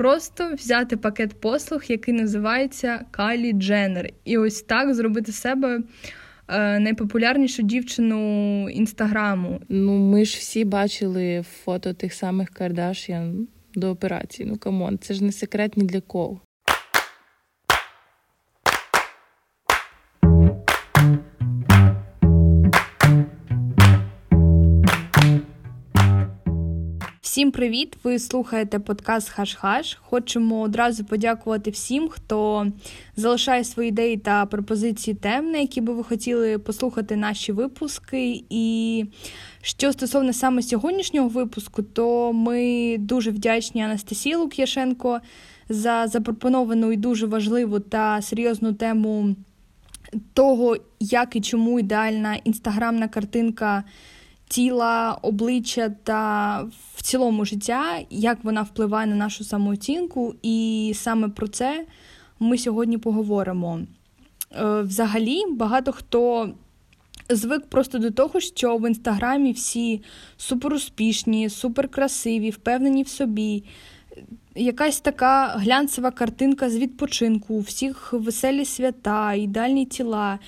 просто 0.00 0.54
взяти 0.54 0.96
пакет 0.96 1.40
послуг, 1.40 1.82
який 1.88 2.14
називається 2.14 3.04
Кайлі 3.10 3.52
Дженнер, 3.52 4.10
і 4.24 4.38
ось 4.38 4.62
так 4.62 4.94
зробити 4.94 5.32
себе. 5.32 5.80
Е, 6.48 6.78
найпопулярнішу 6.78 7.62
дівчину 7.62 8.68
інстаграму. 8.70 9.60
Ну, 9.68 9.98
ми 9.98 10.24
ж 10.24 10.38
всі 10.38 10.64
бачили 10.64 11.44
фото 11.64 11.92
тих 11.92 12.14
самих 12.14 12.50
Кардашян 12.50 13.48
до 13.74 13.90
операції. 13.90 14.48
Ну 14.48 14.56
come 14.56 14.80
on, 14.80 14.98
це 14.98 15.14
ж 15.14 15.24
не 15.24 15.32
секрет 15.32 15.76
ні 15.76 15.84
для 15.84 16.00
кого. 16.00 16.40
Всім 27.30 27.50
привіт! 27.50 27.96
Ви 28.04 28.18
слухаєте 28.18 28.78
подкаст 28.78 29.38
Хаш-Хаш. 29.38 29.96
Хочемо 30.02 30.60
одразу 30.60 31.04
подякувати 31.04 31.70
всім, 31.70 32.08
хто 32.08 32.66
залишає 33.16 33.64
свої 33.64 33.88
ідеї 33.88 34.16
та 34.16 34.46
пропозиції 34.46 35.14
тем, 35.14 35.50
на 35.50 35.58
які 35.58 35.80
би 35.80 35.92
ви 35.94 36.04
хотіли 36.04 36.58
послухати 36.58 37.16
наші 37.16 37.52
випуски. 37.52 38.44
І 38.50 39.04
що 39.62 39.92
стосовно 39.92 40.32
саме 40.32 40.62
сьогоднішнього 40.62 41.28
випуску, 41.28 41.82
то 41.82 42.32
ми 42.32 42.96
дуже 42.98 43.30
вдячні 43.30 43.82
Анастасії 43.82 44.34
Лук'яшенко 44.34 45.20
за 45.68 46.06
запропоновану 46.06 46.92
і 46.92 46.96
дуже 46.96 47.26
важливу 47.26 47.80
та 47.80 48.22
серйозну 48.22 48.72
тему 48.72 49.36
того, 50.34 50.76
як 51.00 51.36
і 51.36 51.40
чому 51.40 51.80
ідеальна 51.80 52.34
інстаграмна 52.34 53.08
картинка 53.08 53.84
тіла, 54.50 55.18
обличчя 55.22 55.88
та 56.04 56.60
в 56.94 57.02
цілому 57.02 57.44
життя, 57.44 57.98
як 58.10 58.44
вона 58.44 58.62
впливає 58.62 59.06
на 59.06 59.16
нашу 59.16 59.44
самооцінку, 59.44 60.34
і 60.42 60.92
саме 60.96 61.28
про 61.28 61.48
це 61.48 61.86
ми 62.40 62.58
сьогодні 62.58 62.98
поговоримо. 62.98 63.80
Е, 64.52 64.80
взагалі, 64.82 65.42
багато 65.50 65.92
хто 65.92 66.50
звик 67.28 67.66
просто 67.66 67.98
до 67.98 68.10
того, 68.10 68.40
що 68.40 68.76
в 68.76 68.88
інстаграмі 68.88 69.52
всі 69.52 70.02
суперуспішні, 70.36 71.50
суперкрасиві, 71.50 72.50
впевнені 72.50 73.02
в 73.02 73.08
собі. 73.08 73.64
Якась 74.54 75.00
така 75.00 75.46
глянцева 75.46 76.10
картинка 76.10 76.70
з 76.70 76.76
відпочинку, 76.76 77.54
у 77.54 77.60
всіх 77.60 78.12
веселі 78.12 78.64
свята, 78.64 79.34
ідеальні 79.34 79.86
тіла. 79.86 80.38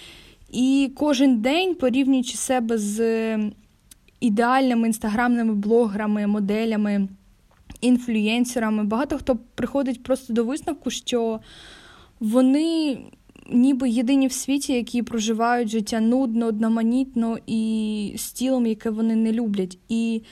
І 0.53 0.93
кожен 0.97 1.41
день, 1.41 1.75
порівнюючи 1.75 2.37
себе 2.37 2.79
з 2.79 3.37
ідеальними 4.23 4.87
інстаграмними 4.87 5.55
блогерами, 5.55 6.27
моделями, 6.27 7.09
інфлюєнсерами. 7.81 8.84
Багато 8.84 9.19
хто 9.19 9.39
приходить 9.55 10.03
просто 10.03 10.33
до 10.33 10.45
висновку, 10.45 10.91
що 10.91 11.41
вони 12.20 12.98
ніби 13.53 13.89
єдині 13.89 14.27
в 14.27 14.33
світі, 14.33 14.73
які 14.73 15.03
проживають 15.03 15.69
життя 15.69 16.01
нудно, 16.01 16.47
одноманітно 16.47 17.39
і 17.47 18.14
з 18.17 18.33
тілом, 18.33 18.67
яке 18.67 18.91
вони 18.91 19.17
не 19.17 19.33
люблять. 19.33 19.79
І 19.89 20.23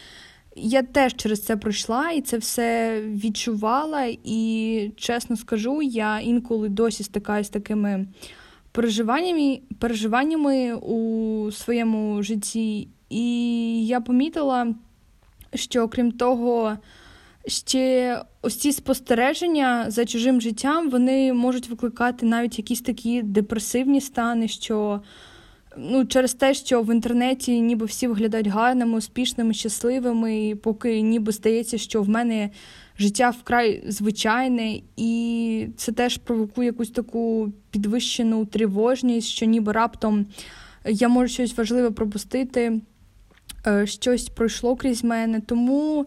я 0.57 0.83
теж 0.83 1.15
через 1.17 1.45
це 1.45 1.57
пройшла 1.57 2.11
і 2.11 2.21
це 2.21 2.39
все 2.39 3.01
відчувала. 3.01 4.07
І 4.25 4.91
чесно 4.97 5.37
скажу, 5.37 5.83
я 5.83 6.21
інколи 6.21 6.69
досі 6.69 7.03
стикаюся 7.03 7.49
з 7.49 7.51
такими 7.51 8.07
переживаннями, 8.73 9.61
переживаннями 9.79 10.75
у 10.75 11.53
своєму 11.53 12.23
житті. 12.23 12.89
І 13.11 13.87
я 13.87 14.01
помітила, 14.01 14.75
що 15.55 15.89
крім 15.89 16.13
того, 16.13 16.77
ще 17.47 18.23
ось 18.43 18.57
ці 18.57 18.73
спостереження 18.73 19.91
за 19.91 20.05
чужим 20.05 20.41
життям 20.41 20.91
вони 20.91 21.33
можуть 21.33 21.69
викликати 21.69 22.27
навіть 22.27 22.59
якісь 22.59 22.81
такі 22.81 23.23
депресивні 23.23 24.01
стани, 24.01 24.49
що 24.49 25.01
ну, 25.77 26.05
через 26.05 26.35
те, 26.35 26.55
що 26.55 26.83
в 26.83 26.95
інтернеті 26.95 27.61
ніби 27.61 27.87
всі 27.87 28.07
виглядають 28.07 28.47
гарними, 28.47 28.99
успішними, 28.99 29.55
щасливими, 29.55 30.49
і 30.49 30.55
поки 30.55 31.01
ніби 31.01 31.33
здається, 31.33 31.79
що 31.79 32.03
в 32.03 32.09
мене 32.09 32.51
життя 32.99 33.31
вкрай 33.31 33.83
звичайне, 33.87 34.81
і 34.97 35.67
це 35.77 35.93
теж 35.93 36.17
провокує 36.17 36.67
якусь 36.67 36.91
таку 36.91 37.53
підвищену 37.71 38.47
тривожність, 38.47 39.29
що 39.29 39.47
ніби 39.47 39.73
раптом 39.73 40.27
я 40.85 41.09
можу 41.09 41.29
щось 41.29 41.57
важливе 41.57 41.91
пропустити. 41.91 42.81
Е, 43.67 43.87
щось 43.87 44.29
пройшло 44.29 44.77
крізь 44.77 45.05
мене. 45.05 45.41
Тому 45.41 46.07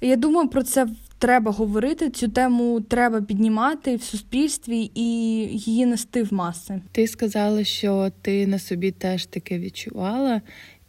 я 0.00 0.16
думаю, 0.16 0.48
про 0.48 0.62
це 0.62 0.86
треба 1.18 1.50
говорити. 1.50 2.10
Цю 2.10 2.28
тему 2.28 2.80
треба 2.80 3.22
піднімати 3.22 3.96
в 3.96 4.02
суспільстві 4.02 4.90
і 4.94 5.04
її 5.58 5.86
нести 5.86 6.22
в 6.22 6.32
маси. 6.32 6.80
Ти 6.92 7.06
сказала, 7.06 7.64
що 7.64 8.12
ти 8.22 8.46
на 8.46 8.58
собі 8.58 8.90
теж 8.90 9.26
таке 9.26 9.58
відчувала. 9.58 10.40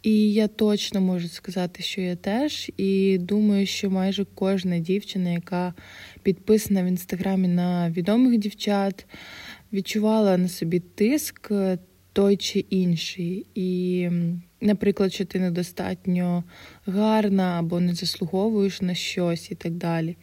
І 0.02 0.32
я 0.32 0.48
точно 0.48 1.00
можу 1.00 1.28
сказати, 1.28 1.82
що 1.82 2.00
я 2.00 2.16
теж, 2.16 2.70
і 2.76 3.18
думаю, 3.18 3.66
що 3.66 3.90
майже 3.90 4.26
кожна 4.34 4.78
дівчина, 4.78 5.30
яка 5.30 5.74
підписана 6.22 6.82
в 6.82 6.86
інстаграмі 6.86 7.48
на 7.48 7.90
відомих 7.90 8.38
дівчат, 8.38 9.06
відчувала 9.72 10.38
на 10.38 10.48
собі 10.48 10.80
тиск 10.80 11.52
той 12.12 12.36
чи 12.36 12.58
інший. 12.58 13.46
І 13.54 14.08
наприклад, 14.60 15.12
що 15.12 15.24
ти 15.24 15.40
недостатньо 15.40 16.44
гарна 16.86 17.58
або 17.58 17.80
не 17.80 17.94
заслуговуєш 17.94 18.80
на 18.80 18.94
щось 18.94 19.50
і 19.50 19.54
так 19.54 19.72
далі. 19.72 20.16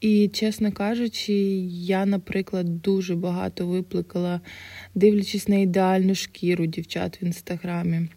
І, 0.00 0.28
чесно 0.28 0.72
кажучи, 0.72 1.32
я, 1.70 2.06
наприклад, 2.06 2.82
дуже 2.82 3.14
багато 3.14 3.66
випликала, 3.66 4.40
дивлячись 4.94 5.48
на 5.48 5.56
ідеальну 5.56 6.14
шкіру 6.14 6.66
дівчат 6.66 7.22
в 7.22 7.24
інстаграмі. 7.24 8.08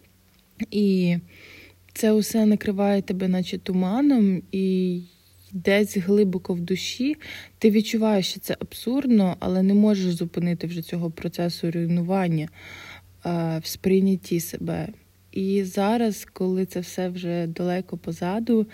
І 0.70 1.16
це 1.94 2.12
усе 2.12 2.46
накриває 2.46 3.02
тебе, 3.02 3.28
наче 3.28 3.58
туманом, 3.58 4.42
і 4.52 5.00
десь 5.52 5.96
глибоко 5.96 6.54
в 6.54 6.60
душі 6.60 7.16
ти 7.58 7.70
відчуваєш, 7.70 8.26
що 8.26 8.40
це 8.40 8.56
абсурдно, 8.60 9.36
але 9.40 9.62
не 9.62 9.74
можеш 9.74 10.14
зупинити 10.14 10.66
вже 10.66 10.82
цього 10.82 11.10
процесу 11.10 11.70
руйнування 11.70 12.48
в 13.24 13.62
сприйнятті 13.64 14.40
себе. 14.40 14.88
І 15.32 15.64
зараз, 15.64 16.26
коли 16.32 16.66
це 16.66 16.80
все 16.80 17.08
вже 17.08 17.46
далеко 17.46 17.96
позаду 17.96 18.66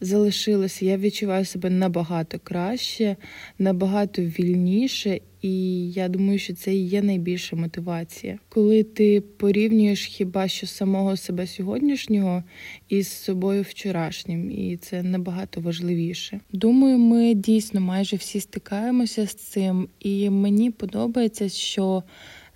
залишилося, 0.00 0.84
я 0.84 0.96
відчуваю 0.96 1.44
себе 1.44 1.70
набагато 1.70 2.38
краще, 2.38 3.16
набагато 3.58 4.22
вільніше, 4.22 5.20
і 5.42 5.90
я 5.90 6.08
думаю, 6.08 6.38
що 6.38 6.54
це 6.54 6.74
і 6.74 6.86
є 6.86 7.02
найбільша 7.02 7.56
мотивація. 7.56 8.38
Коли 8.48 8.82
ти 8.82 9.20
порівнюєш 9.20 10.06
хіба 10.06 10.48
що 10.48 10.66
самого 10.66 11.16
себе 11.16 11.46
сьогоднішнього 11.46 12.44
із 12.88 13.08
собою 13.08 13.62
вчорашнім, 13.62 14.50
і 14.50 14.76
це 14.76 15.02
набагато 15.02 15.60
важливіше. 15.60 16.40
Думаю, 16.52 16.98
ми 16.98 17.34
дійсно 17.34 17.80
майже 17.80 18.16
всі 18.16 18.40
стикаємося 18.40 19.26
з 19.26 19.34
цим, 19.34 19.88
і 20.00 20.30
мені 20.30 20.70
подобається, 20.70 21.48
що. 21.48 22.02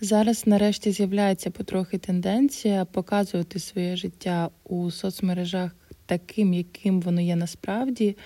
Зараз 0.01 0.47
нарешті 0.47 0.91
з'являється 0.93 1.51
потрохи 1.51 1.99
тенденція 1.99 2.84
показувати 2.84 3.59
своє 3.59 3.97
життя 3.97 4.51
у 4.65 4.91
соцмережах 4.91 5.77
таким, 6.07 6.55
яким 6.55 7.01
воно 7.01 7.21
є 7.21 7.37
насправді, 7.37 8.17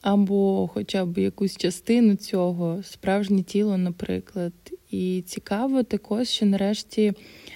або 0.00 0.70
хоча 0.74 1.04
б 1.04 1.18
якусь 1.18 1.56
частину 1.56 2.14
цього, 2.14 2.82
справжнє 2.82 3.42
тіло, 3.42 3.78
наприклад. 3.78 4.52
І 4.90 5.22
цікаво 5.26 5.82
також, 5.82 6.28
що 6.28 6.46
нарешті 6.46 7.12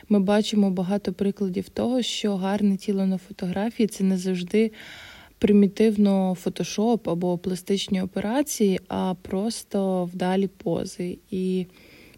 ми 0.09 0.21
бачимо 0.21 0.71
багато 0.71 1.13
прикладів 1.13 1.69
того, 1.69 2.03
що 2.03 2.37
гарне 2.37 2.77
тіло 2.77 3.07
на 3.07 3.19
фотографії 3.19 3.87
це 3.87 4.05
не 4.05 4.19
завжди. 4.19 4.73
Примітивно 5.39 6.37
фотошоп 6.41 7.09
або 7.09 7.39
пластичні 7.39 8.03
операції, 8.03 8.81
а 8.89 9.15
просто 9.15 10.05
вдалі 10.05 10.47
пози. 10.47 11.19
І 11.31 11.67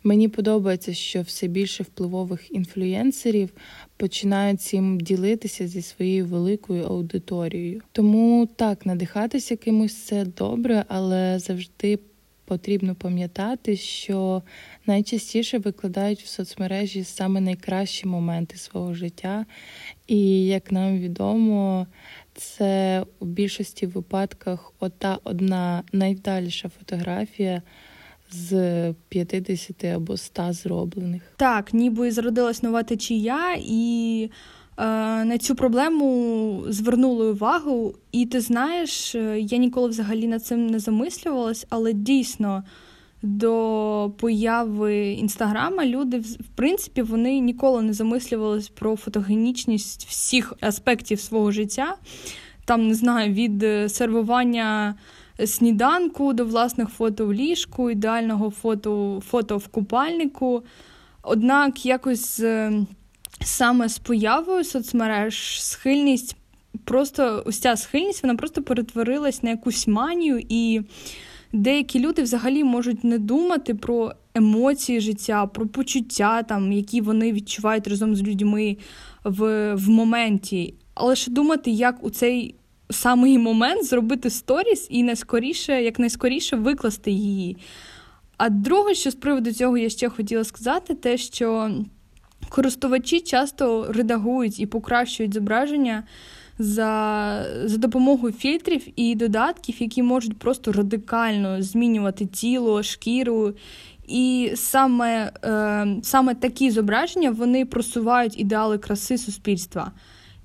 Мені 0.04 0.28
подобається, 0.28 0.94
що 0.94 1.22
все 1.22 1.46
більше 1.46 1.82
впливових 1.82 2.52
інфлюєнсерів 2.52 3.50
починають 3.96 4.60
цим 4.60 5.00
ділитися 5.00 5.68
зі 5.68 5.82
своєю 5.82 6.26
великою 6.26 6.84
аудиторією. 6.84 7.82
Тому 7.92 8.48
так, 8.56 8.86
надихатися 8.86 9.56
кимось 9.56 9.96
це 9.96 10.24
добре, 10.24 10.84
але 10.88 11.38
завжди 11.38 11.98
потрібно 12.44 12.94
пам'ятати, 12.94 13.76
що 13.76 14.42
найчастіше 14.86 15.58
викладають 15.58 16.22
в 16.22 16.26
соцмережі 16.26 17.04
саме 17.04 17.40
найкращі 17.40 18.06
моменти 18.06 18.56
свого 18.56 18.94
життя, 18.94 19.46
і 20.06 20.46
як 20.46 20.72
нам 20.72 20.98
відомо. 20.98 21.86
Це 22.34 23.04
у 23.20 23.24
більшості 23.24 23.86
випадках 23.86 24.72
ота 24.80 25.18
одна 25.24 25.82
найвдаліша 25.92 26.68
фотографія 26.68 27.62
з 28.34 28.94
50 29.08 29.84
або 29.84 30.16
100 30.16 30.52
зроблених. 30.52 31.22
Так, 31.36 31.74
ніби 31.74 32.10
зродилась 32.10 32.62
нова 32.62 32.82
течія, 32.82 33.56
і 33.58 34.30
на 35.24 35.38
цю 35.38 35.54
проблему 35.54 36.64
звернули 36.68 37.30
увагу, 37.30 37.94
і 38.12 38.26
ти 38.26 38.40
знаєш, 38.40 39.14
я 39.38 39.58
ніколи 39.58 39.88
взагалі 39.88 40.26
над 40.26 40.44
цим 40.44 40.66
не 40.66 40.78
замислювалась, 40.78 41.66
але 41.70 41.92
дійсно 41.92 42.64
до 43.22 44.12
появи 44.18 45.12
інстаграма 45.12 45.86
люди 45.86 46.18
в 46.18 46.48
принципі 46.54 47.02
вони 47.02 47.40
ніколи 47.40 47.82
не 47.82 47.92
замислювались 47.92 48.68
про 48.68 48.96
фотогенічність 48.96 50.06
всіх 50.08 50.52
аспектів 50.60 51.20
свого 51.20 51.52
життя. 51.52 51.96
Там 52.64 52.88
не 52.88 52.94
знаю, 52.94 53.32
від 53.32 53.62
е, 53.62 53.88
сервування 53.88 54.94
сніданку 55.46 56.32
до 56.32 56.44
власних 56.44 56.88
фото 56.88 57.26
в 57.26 57.32
ліжку, 57.32 57.90
ідеального 57.90 58.50
фото 58.50 59.22
фото 59.26 59.58
в 59.58 59.68
купальнику. 59.68 60.62
Однак 61.22 61.86
якось 61.86 62.40
е, 62.40 62.72
саме 63.40 63.88
з 63.88 63.98
появою 63.98 64.64
соцмереж 64.64 65.62
схильність, 65.62 66.36
просто 66.84 67.42
ось 67.46 67.58
ця 67.58 67.76
схильність 67.76 68.22
вона 68.22 68.34
просто 68.34 68.62
перетворилась 68.62 69.42
на 69.42 69.50
якусь 69.50 69.86
манію 69.88 70.42
і 70.48 70.80
деякі 71.52 72.00
люди 72.00 72.22
взагалі 72.22 72.64
можуть 72.64 73.04
не 73.04 73.18
думати 73.18 73.74
про 73.74 74.12
емоції 74.34 75.00
життя, 75.00 75.46
про 75.46 75.66
почуття, 75.66 76.42
там, 76.42 76.72
які 76.72 77.00
вони 77.00 77.32
відчувають 77.32 77.88
разом 77.88 78.16
з 78.16 78.22
людьми 78.22 78.76
в, 79.24 79.74
в 79.74 79.88
моменті, 79.88 80.74
але 80.94 81.16
ще 81.16 81.30
думати, 81.30 81.70
як 81.70 82.04
у 82.04 82.10
цей 82.10 82.54
самий 82.92 83.38
момент 83.38 83.84
зробити 83.84 84.30
сторіс 84.30 84.86
і 84.90 85.02
найскоріше, 85.02 85.82
як 85.82 85.98
найскоріше 85.98 86.56
викласти 86.56 87.10
її. 87.10 87.56
А 88.36 88.48
друге, 88.48 88.94
що 88.94 89.10
з 89.10 89.14
приводу 89.14 89.52
цього 89.52 89.78
я 89.78 89.88
ще 89.88 90.08
хотіла 90.08 90.44
сказати, 90.44 90.94
те, 90.94 91.16
що 91.16 91.70
користувачі 92.48 93.20
часто 93.20 93.92
редагують 93.92 94.60
і 94.60 94.66
покращують 94.66 95.34
зображення 95.34 96.02
за 96.58 97.46
за 97.64 97.76
допомогою 97.76 98.32
фільтрів 98.32 98.82
і 98.96 99.14
додатків, 99.14 99.82
які 99.82 100.02
можуть 100.02 100.38
просто 100.38 100.72
радикально 100.72 101.62
змінювати 101.62 102.26
тіло, 102.26 102.82
шкіру. 102.82 103.54
І 104.08 104.52
саме 104.54 105.32
е, 105.44 105.86
саме 106.02 106.34
такі 106.34 106.70
зображення 106.70 107.30
вони 107.30 107.64
просувають 107.64 108.40
ідеали 108.40 108.78
краси 108.78 109.18
суспільства 109.18 109.92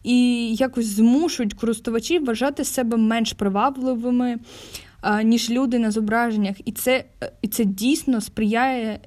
і 0.03 0.49
якось 0.55 0.85
змушують 0.85 1.53
користувачів 1.53 2.25
вважати 2.25 2.63
себе 2.63 2.97
менш 2.97 3.33
привабливими, 3.33 4.37
е, 5.03 5.23
ніж 5.23 5.49
люди 5.49 5.79
на 5.79 5.91
зображеннях. 5.91 6.55
І 6.65 6.71
це, 6.71 7.05
і 7.41 7.47
це 7.47 7.65
дійсно 7.65 8.21
сприяє. 8.21 8.99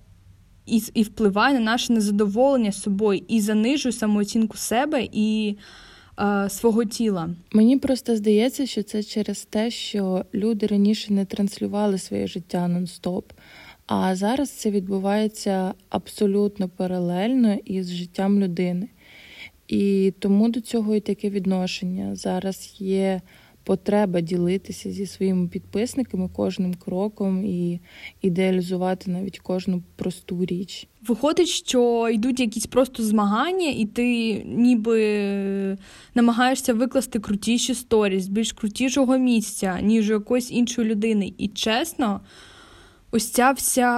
І 0.66 0.82
і 0.94 1.02
впливає 1.02 1.54
на 1.54 1.60
наше 1.60 1.92
незадоволення 1.92 2.72
собою, 2.72 3.22
і 3.28 3.40
занижує 3.40 3.92
самооцінку 3.92 4.56
себе 4.56 5.08
і 5.12 5.56
е, 6.20 6.48
свого 6.48 6.84
тіла. 6.84 7.30
Мені 7.52 7.76
просто 7.76 8.16
здається, 8.16 8.66
що 8.66 8.82
це 8.82 9.02
через 9.02 9.44
те, 9.44 9.70
що 9.70 10.24
люди 10.34 10.66
раніше 10.66 11.12
не 11.12 11.24
транслювали 11.24 11.98
своє 11.98 12.26
життя 12.26 12.68
нон-стоп. 12.68 13.22
А 13.86 14.16
зараз 14.16 14.50
це 14.50 14.70
відбувається 14.70 15.74
абсолютно 15.88 16.68
паралельно 16.68 17.54
із 17.64 17.90
життям 17.90 18.40
людини. 18.40 18.88
І 19.70 20.12
тому 20.18 20.48
до 20.48 20.60
цього 20.60 20.94
і 20.94 21.00
таке 21.00 21.30
відношення. 21.30 22.16
Зараз 22.16 22.74
є 22.78 23.20
потреба 23.64 24.20
ділитися 24.20 24.90
зі 24.90 25.06
своїми 25.06 25.48
підписниками 25.48 26.28
кожним 26.36 26.74
кроком 26.74 27.44
і 27.44 27.80
ідеалізувати 28.22 29.10
навіть 29.10 29.38
кожну 29.38 29.82
просту 29.96 30.44
річ. 30.44 30.86
Виходить, 31.06 31.48
що 31.48 32.08
йдуть 32.12 32.40
якісь 32.40 32.66
просто 32.66 33.02
змагання, 33.02 33.68
і 33.68 33.86
ти 33.86 34.34
ніби 34.44 35.78
намагаєшся 36.14 36.74
викласти 36.74 37.18
крутіші 37.18 37.74
сторіс, 37.74 38.28
більш 38.28 38.52
крутішого 38.52 39.18
місця, 39.18 39.80
ніж 39.80 40.10
у 40.10 40.12
якоїсь 40.12 40.50
іншої 40.50 40.88
людини. 40.88 41.32
І 41.38 41.48
чесно, 41.48 42.20
ось 43.10 43.30
ця 43.30 43.50
вся 43.50 43.90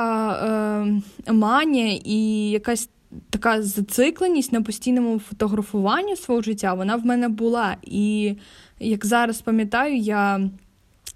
е, 1.26 1.32
манія 1.32 2.00
і 2.04 2.50
якась. 2.50 2.88
Така 3.30 3.62
зацикленість 3.62 4.52
на 4.52 4.62
постійному 4.62 5.18
фотографуванні 5.18 6.16
свого 6.16 6.42
життя, 6.42 6.74
вона 6.74 6.96
в 6.96 7.06
мене 7.06 7.28
була. 7.28 7.76
І 7.82 8.34
як 8.80 9.06
зараз 9.06 9.40
пам'ятаю, 9.40 9.96
я 9.96 10.50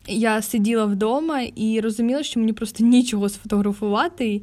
я 0.08 0.42
сиділа 0.42 0.84
вдома 0.84 1.42
і 1.42 1.80
розуміла, 1.80 2.22
що 2.22 2.40
мені 2.40 2.52
просто 2.52 2.84
нічого 2.84 3.28
сфотографувати, 3.28 4.42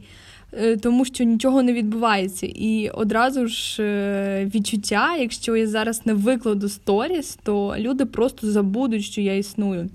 е, 0.51 0.77
тому 0.77 1.05
що 1.05 1.23
нічого 1.23 1.63
не 1.63 1.73
відбувається. 1.73 2.47
І 2.55 2.89
одразу 2.89 3.47
ж 3.47 3.83
е, 3.83 4.51
відчуття, 4.55 5.15
якщо 5.19 5.55
я 5.55 5.67
зараз 5.67 6.05
не 6.05 6.13
викладу 6.13 6.69
сторіс, 6.69 7.37
то 7.43 7.75
люди 7.77 8.05
просто 8.05 8.51
забудуть, 8.51 9.03
що 9.03 9.21
я 9.21 9.35
існую. 9.35 9.89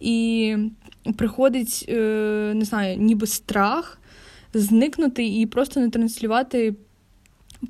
І 0.00 0.56
приходить, 1.16 1.84
е, 1.88 2.52
не 2.54 2.64
знаю, 2.64 2.96
ніби 2.96 3.26
страх 3.26 3.98
зникнути 4.54 5.26
і 5.26 5.46
просто 5.46 5.80
не 5.80 5.90
транслювати 5.90 6.74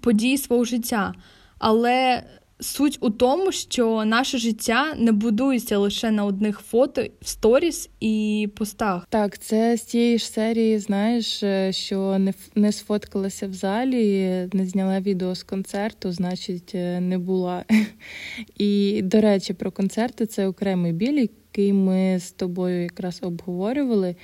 події 0.01 0.39
свого 0.39 0.65
життя. 0.65 1.15
Але 1.59 2.23
Суть 2.61 2.99
у 3.01 3.11
тому, 3.11 3.53
що 3.53 4.05
наше 4.05 4.39
життя 4.39 4.95
не 4.97 5.13
будується 5.13 5.79
лише 5.79 6.11
на 6.11 6.25
одних 6.25 6.61
фото, 6.61 7.05
сторіс 7.23 7.91
і 8.01 8.49
постах. 8.57 9.07
Так, 9.11 9.39
це 9.39 9.77
з 9.77 9.83
тієї 9.83 10.19
ж 10.19 10.31
серії, 10.31 10.79
знаєш, 10.79 11.43
е, 11.43 11.73
що 11.73 12.19
не 12.19 12.35
не 12.55 12.73
сфоткалася 12.73 13.47
в 13.47 13.53
залі, 13.53 14.49
не 14.53 14.67
зняла 14.67 15.01
відео 15.01 15.35
з 15.35 15.43
концерту, 15.43 16.13
значить, 16.13 16.73
е, 16.75 17.01
не 17.01 17.19
була. 17.19 17.65
І, 18.57 19.01
до 19.03 19.21
речі, 19.21 19.55
про 19.55 19.71
концерти 19.73 20.27
це 20.27 20.47
окремий 20.47 20.93
біль, 20.93 21.19
який 21.19 21.73
ми 21.73 22.19
з 22.19 22.31
тобою 22.31 22.83
якраз 22.83 23.21
обговорювали. 23.23 24.17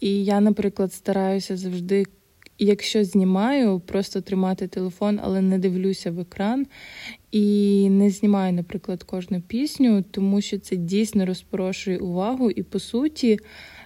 І 0.00 0.24
я, 0.24 0.40
наприклад, 0.40 0.92
стараюся 0.92 1.56
завжди 1.56 2.04
якщо 2.58 3.04
знімаю, 3.04 3.80
просто 3.80 4.20
тримати 4.20 4.68
телефон, 4.68 5.20
але 5.22 5.40
не 5.40 5.58
дивлюся 5.58 6.10
в 6.10 6.20
екран 6.20 6.66
і 7.32 7.88
не 7.90 8.10
знімаю, 8.10 8.52
наприклад, 8.52 9.02
кожну 9.02 9.40
пісню, 9.40 10.04
тому 10.10 10.40
що 10.40 10.58
це 10.58 10.76
дійсно 10.76 11.26
розпорошує 11.26 11.98
увагу. 11.98 12.50
І 12.50 12.62
по 12.62 12.78
суті, 12.78 13.38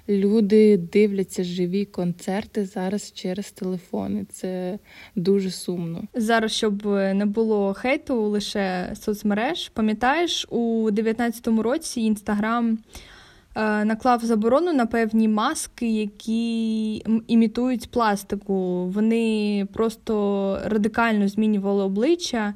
люди 0.09 0.77
дивляться 0.77 1.45
живі 1.45 1.85
концерти 1.85 2.65
зараз 2.65 3.13
через 3.13 3.51
телефони. 3.51 4.27
Це 4.31 4.79
дуже 5.17 5.51
сумно. 5.51 6.03
Зараз, 6.15 6.53
щоб 6.53 6.87
не 6.87 7.27
було 7.27 7.75
хейту, 7.75 8.23
лише 8.23 8.93
соцмереж. 8.95 9.69
Пам'ятаєш, 9.69 10.47
у 10.51 10.91
19-му 10.91 11.63
році 11.63 12.01
інстаграм. 12.01 12.73
Е, 12.73 13.20
наклав 13.57 14.25
заборону 14.25 14.73
на 14.73 14.87
певні 14.87 15.29
маски, 15.29 15.91
які 15.91 16.95
імітують 17.27 17.91
пластику. 17.91 18.87
Вони 18.87 19.67
просто 19.73 20.59
радикально 20.65 21.29
змінювали 21.29 21.85
обличчя. 21.85 22.55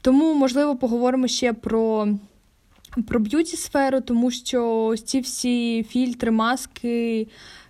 Тому, 0.00 0.34
можливо, 0.34 0.76
поговоримо 0.76 1.28
ще 1.28 1.52
про 1.52 2.08
про 3.08 3.20
beauty 3.20 3.56
сферу, 3.56 4.00
тому 4.00 4.30
що 4.30 4.94
ці 5.04 5.20
всі 5.20 5.82
фільтри, 5.82 6.30
маски 6.30 7.26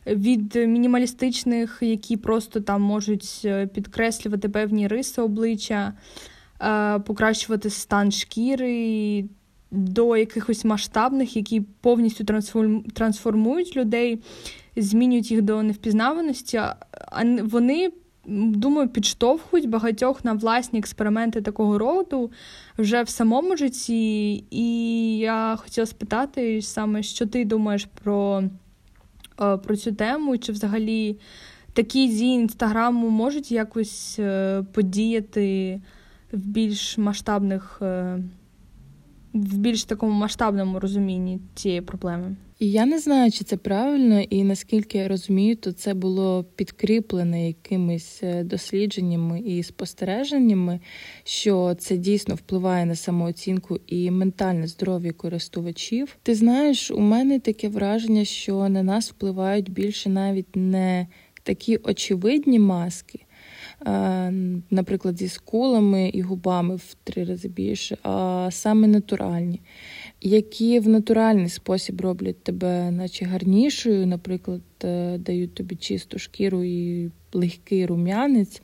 від 0.06 0.54
мінімалістичних, 0.54 1.78
які 1.80 2.16
просто 2.16 2.60
там 2.60 2.82
можуть 2.82 3.42
е, 3.44 3.66
підкреслювати 3.66 4.48
певні 4.48 4.88
риси 4.88 5.22
обличчя, 5.22 5.92
е, 6.60 6.98
покращувати 6.98 7.70
стан 7.70 8.12
шкіри 8.12 9.24
до 9.72 10.16
якихось 10.16 10.64
масштабних, 10.64 11.36
які 11.36 11.60
повністю 11.60 12.24
трансформують 12.94 13.76
людей, 13.76 14.22
змінюють 14.76 15.30
їх 15.30 15.42
до 15.42 15.62
невпізнаваності. 15.62 16.56
А 16.56 17.24
вони, 17.42 17.92
думаю, 18.26 18.88
підштовхують 18.88 19.68
багатьох 19.68 20.24
на 20.24 20.32
власні 20.32 20.78
експерименти 20.78 21.40
такого 21.40 21.78
роду 21.78 22.30
вже 22.78 23.02
в 23.02 23.08
самому 23.08 23.56
житті. 23.56 24.44
І 24.50 25.18
я 25.18 25.56
хотіла 25.56 25.86
спитати 25.86 26.62
саме, 26.62 27.02
що 27.02 27.26
ти 27.26 27.44
думаєш 27.44 27.88
про, 28.02 28.42
е, 29.40 29.56
про 29.56 29.76
цю 29.76 29.92
тему, 29.92 30.38
чи 30.38 30.52
взагалі. 30.52 31.18
Такі 31.74 32.08
дії 32.08 32.34
інстаграму 32.34 33.10
можуть 33.10 33.52
якось 33.52 34.16
е, 34.18 34.62
подіяти 34.72 35.80
в 36.32 36.46
більш 36.46 36.98
масштабних 36.98 37.78
е, 37.82 38.18
в 39.34 39.58
більш 39.58 39.84
такому 39.84 40.12
масштабному 40.12 40.80
розумінні 40.80 41.40
цієї 41.54 41.80
проблеми. 41.80 42.36
І 42.58 42.70
я 42.70 42.86
не 42.86 42.98
знаю, 42.98 43.30
чи 43.30 43.44
це 43.44 43.56
правильно, 43.56 44.20
і 44.20 44.44
наскільки 44.44 44.98
я 44.98 45.08
розумію, 45.08 45.56
то 45.56 45.72
це 45.72 45.94
було 45.94 46.44
підкріплене 46.56 47.46
якимись 47.46 48.20
е, 48.22 48.44
дослідженнями 48.44 49.40
і 49.40 49.62
спостереженнями, 49.62 50.80
що 51.24 51.74
це 51.78 51.96
дійсно 51.96 52.34
впливає 52.34 52.86
на 52.86 52.94
самооцінку 52.94 53.80
і 53.86 54.10
ментальне 54.10 54.66
здоров'я 54.66 55.12
користувачів. 55.12 56.16
Ти 56.22 56.34
знаєш, 56.34 56.90
у 56.90 57.00
мене 57.00 57.40
таке 57.40 57.68
враження, 57.68 58.24
що 58.24 58.68
на 58.68 58.82
нас 58.82 59.10
впливають 59.10 59.70
більше 59.72 60.08
навіть 60.08 60.56
не 60.56 61.06
такі 61.42 61.76
очевидні 61.76 62.58
маски. 62.58 63.20
Е, 63.86 64.32
наприклад, 64.70 65.18
зі 65.18 65.28
скулами 65.28 66.08
і 66.08 66.22
губами 66.22 66.76
в 66.76 66.96
три 67.04 67.24
рази 67.24 67.48
більше, 67.48 67.96
а 68.02 68.48
саме 68.50 68.86
натуральні, 68.86 69.60
які 70.20 70.78
в 70.80 70.88
натуральний 70.88 71.48
спосіб 71.48 72.00
роблять 72.00 72.42
тебе, 72.42 72.90
наче 72.90 73.24
гарнішою, 73.24 74.06
наприклад, 74.06 74.62
е, 74.84 75.18
дають 75.18 75.54
тобі 75.54 75.76
чисту 75.76 76.18
шкіру 76.18 76.64
і 76.64 77.10
легкий 77.32 77.86
рум'янець 77.86 78.62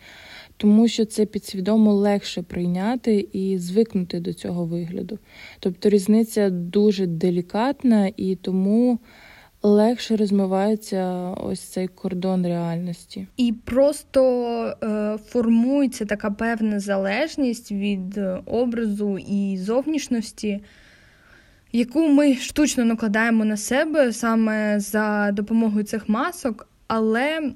тому 0.59 0.89
що 0.89 1.05
це 1.05 1.27
підсвідомо 1.27 1.95
легше 1.95 2.43
прийняти 2.43 3.29
і 3.33 3.59
звикнути 3.59 4.21
до 4.21 4.33
цього 4.33 4.65
вигляду. 4.65 5.19
Тобто 5.61 5.89
різниця 5.89 6.51
дуже 6.51 7.07
делікатна 7.07 8.13
і 8.17 8.37
тому. 8.37 8.99
Легше 9.63 10.17
розмивається 10.17 11.31
ось 11.31 11.61
цей 11.61 11.89
кордон 11.89 12.47
реальності, 12.47 13.27
і 13.37 13.55
просто 13.65 14.23
е, 14.83 15.19
формується 15.27 16.05
така 16.05 16.31
певна 16.31 16.81
залежність 16.81 17.73
від 17.73 18.21
образу 18.47 19.19
і 19.19 19.59
зовнішності, 19.59 20.63
яку 21.73 22.09
ми 22.09 22.35
штучно 22.35 22.85
накладаємо 22.85 23.45
на 23.45 23.57
себе 23.57 24.13
саме 24.13 24.81
за 24.81 25.31
допомогою 25.33 25.85
цих 25.85 26.09
масок, 26.09 26.69
але 26.87 27.53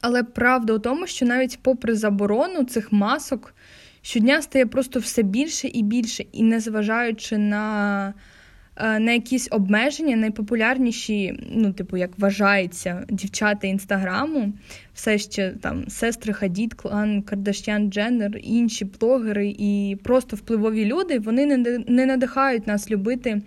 але 0.00 0.22
правда 0.22 0.72
у 0.72 0.78
тому, 0.78 1.06
що 1.06 1.26
навіть 1.26 1.58
попри 1.62 1.94
заборону 1.94 2.64
цих 2.64 2.92
масок 2.92 3.54
щодня 4.02 4.42
стає 4.42 4.66
просто 4.66 5.00
все 5.00 5.22
більше 5.22 5.68
і 5.68 5.82
більше, 5.82 6.24
і 6.32 6.42
незважаючи 6.42 7.38
на 7.38 8.14
на 8.80 9.12
якісь 9.12 9.48
обмеження, 9.50 10.16
найпопулярніші, 10.16 11.40
ну, 11.52 11.72
типу, 11.72 11.96
як 11.96 12.10
вважається, 12.18 13.04
дівчата 13.08 13.66
інстаграму, 13.66 14.52
все 14.94 15.18
ще 15.18 15.50
там 15.50 15.88
сестри 15.88 16.32
Хадід, 16.32 16.74
клан 16.74 17.22
Кардашян 17.22 17.92
Дженнер, 17.92 18.38
інші 18.42 18.84
блогери 18.84 19.54
і 19.58 19.96
просто 20.02 20.36
впливові 20.36 20.84
люди, 20.84 21.18
вони 21.18 21.56
не 21.88 22.06
надихають 22.06 22.66
нас 22.66 22.90
любити 22.90 23.42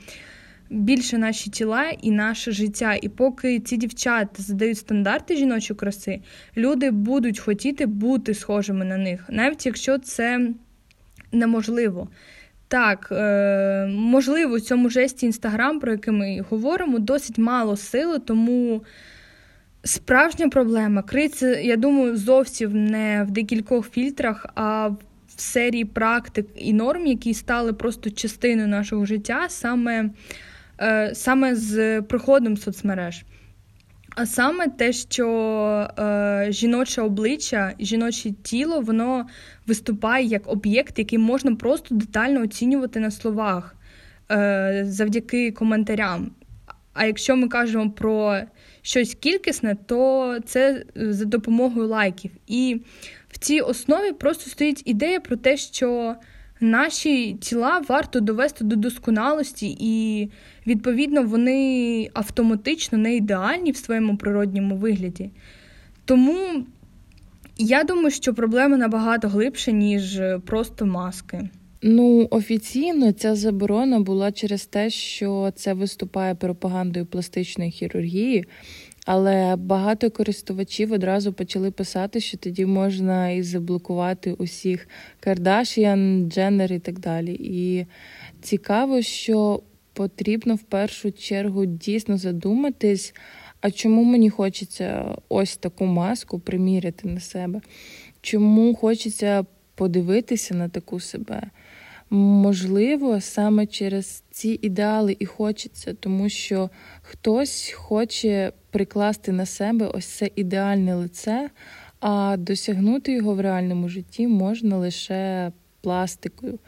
більше 0.72 1.18
наші 1.18 1.50
тіла 1.50 1.90
і 2.02 2.12
наше 2.12 2.52
життя. 2.52 2.98
І 3.02 3.10
поки 3.10 3.60
ці 3.60 3.78
дівчата 3.78 4.44
задають 4.44 4.78
стандарти 4.78 5.36
жіночої 5.36 5.78
краси, 5.78 6.20
люди 6.58 6.92
будуть 6.92 7.40
хотіти 7.40 7.86
бути 7.86 8.34
схожими 8.34 8.86
на 8.86 8.98
них, 8.98 9.26
навіть 9.30 9.66
якщо 9.66 9.98
це 9.98 10.50
неможливо. 11.32 12.08
Так, 12.72 13.08
е, 13.12 13.88
можливо, 13.88 14.56
у 14.56 14.60
цьому 14.60 14.90
жесті 14.90 15.26
Інстаграм, 15.26 15.80
про 15.80 15.92
який 15.92 16.14
ми 16.14 16.46
говоримо, 16.50 17.00
досить 17.00 17.38
мало 17.38 17.78
сили, 17.78 18.20
тому 18.20 18.84
справжня 19.84 20.50
проблема 20.50 21.02
криється, 21.02 21.60
я 21.60 21.76
думаю, 21.76 22.18
зовсім 22.18 22.86
не 22.86 23.26
в 23.28 23.32
декількох 23.32 23.90
фільтрах, 23.90 24.46
а 24.56 24.88
в 24.88 25.42
серії 25.42 25.86
практик 25.86 26.48
і 26.56 26.74
норм, 26.74 27.08
які 27.08 27.34
стали 27.34 27.74
просто 27.74 28.10
частиною 28.10 28.68
нашого 28.68 29.06
життя, 29.06 29.46
саме 29.50 30.10
Е, 30.82 31.12
саме 31.16 31.56
з 31.56 32.02
приходом 32.02 32.58
соцмереж. 32.58 33.24
А 34.16 34.26
саме 34.26 34.68
те, 34.68 34.94
що 34.94 35.28
е, 36.00 36.48
жіноче 36.50 37.02
обличчя, 37.02 37.74
жіноче 37.80 38.32
тіло, 38.32 38.82
воно 38.82 39.26
виступає 39.68 40.26
як 40.26 40.48
об'єкт, 40.48 41.00
який 41.00 41.20
можна 41.20 41.56
просто 41.56 41.96
детально 41.96 42.42
оцінювати 42.42 43.00
на 43.00 43.12
словах 43.12 43.76
е, 44.32 44.84
завдяки 44.88 45.52
коментарям. 45.52 46.32
А 46.94 47.06
якщо 47.06 47.36
ми 47.36 47.48
кажемо 47.48 47.92
про 47.92 48.40
щось 48.82 49.14
кількісне, 49.14 49.76
то 49.86 50.38
це 50.46 50.86
за 50.96 51.26
допомогою 51.26 51.88
лайків. 51.88 52.32
І 52.48 52.82
в 53.30 53.38
цій 53.38 53.60
основі 53.60 54.12
просто 54.12 54.50
стоїть 54.50 54.82
ідея 54.86 55.20
про 55.20 55.36
те, 55.36 55.58
що 55.58 56.16
наші 56.62 57.34
тіла 57.34 57.82
варто 57.90 58.20
довести 58.20 58.64
до 58.64 58.76
досконалості, 58.76 59.78
і, 59.80 60.30
відповідно, 60.68 61.24
вони 61.24 62.10
автоматично 62.14 62.98
не 62.98 63.16
ідеальні 63.16 63.72
в 63.72 63.78
своєму 63.78 64.18
природньому 64.18 64.76
вигляді. 64.76 65.30
Тому 66.06 66.66
я 67.58 67.84
думаю, 67.84 68.12
що 68.12 68.34
проблема 68.34 68.78
набагато 68.78 69.28
глибша, 69.28 69.72
ніж 69.72 70.22
просто 70.46 70.86
маски. 70.86 71.50
Ну, 71.84 72.28
офіційно 72.32 73.12
ця 73.12 73.36
заборона 73.36 74.00
була 74.00 74.32
через 74.32 74.66
те, 74.66 74.90
що 74.90 75.52
це 75.56 75.74
виступає 75.74 76.36
пропагандою 76.36 77.06
пластичної 77.06 77.72
хірургії. 77.72 78.46
Але 79.06 79.56
багато 79.56 80.12
користувачів 80.12 80.92
одразу 80.92 81.34
почали 81.34 81.72
писати, 81.72 82.20
що 82.20 82.38
тоді 82.38 82.66
можна 82.66 83.30
і 83.30 83.44
заблокувати 83.44 84.34
усіх 84.34 84.88
Кардашіян, 85.20 86.32
Дженнер 86.32 86.74
і 86.74 86.80
так 86.80 87.00
далі. 87.00 87.38
І 87.40 87.86
цікаво, 88.42 89.02
що 89.02 89.64
потрібно 89.94 90.56
в 90.56 90.64
першу 90.64 91.12
чергу 91.12 91.66
дійсно 91.66 92.18
задуматись, 92.18 93.14
а 93.62 93.72
чому 93.72 94.04
мені 94.04 94.30
хочеться 94.30 95.16
ось 95.30 95.58
таку 95.58 95.86
маску 95.86 96.40
приміряти 96.40 97.08
на 97.08 97.20
себе? 97.20 97.62
Чому 98.22 98.76
хочеться 98.76 99.46
подивитися 99.76 100.56
на 100.56 100.70
таку 100.70 101.00
себе? 101.00 101.42
Можливо, 102.14 103.22
саме 103.22 103.66
через 103.66 104.24
ці 104.32 104.60
ідеали 104.62 105.16
і 105.20 105.26
хочеться, 105.26 105.94
тому 105.94 106.30
що 106.30 106.70
хтось 107.02 107.74
хоче 107.76 108.52
прикласти 108.72 109.32
на 109.32 109.46
себе 109.46 109.88
ось 109.88 110.06
це 110.06 110.30
ідеальне 110.36 110.96
лице, 110.96 111.50
а 112.00 112.36
досягнути 112.40 113.14
його 113.14 113.36
в 113.36 113.40
реальному 113.40 113.90
житті 113.90 114.28
можна 114.28 114.78
лише 114.78 115.52
пластикою. 115.82 116.60